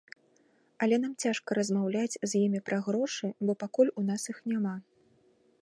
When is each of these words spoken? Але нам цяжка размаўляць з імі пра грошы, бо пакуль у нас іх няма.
Але 0.85 0.95
нам 1.03 1.11
цяжка 1.25 1.57
размаўляць 1.59 2.15
з 2.15 2.31
імі 2.43 2.63
пра 2.71 2.81
грошы, 2.89 3.27
бо 3.49 3.57
пакуль 3.65 3.95
у 4.03 4.07
нас 4.09 4.21
іх 4.35 4.45
няма. 4.55 4.75